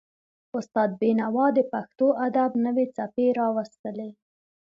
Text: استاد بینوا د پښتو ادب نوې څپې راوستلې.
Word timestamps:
استاد 0.57 0.89
بینوا 1.01 1.45
د 1.57 1.59
پښتو 1.71 2.07
ادب 2.27 2.51
نوې 2.65 2.85
څپې 2.95 3.27
راوستلې. 3.39 4.09